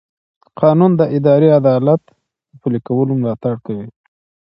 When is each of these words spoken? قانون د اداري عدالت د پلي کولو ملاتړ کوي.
قانون 0.59 0.91
د 0.99 1.01
اداري 1.17 1.49
عدالت 1.59 2.01
د 2.49 2.51
پلي 2.61 2.79
کولو 2.87 3.11
ملاتړ 3.21 3.55
کوي. 3.65 3.87